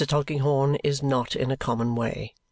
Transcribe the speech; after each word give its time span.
Tulkinghorn 0.03 0.77
is 0.83 1.03
not 1.03 1.35
in 1.35 1.51
a 1.51 1.55
common 1.57 1.93
way. 1.93 2.33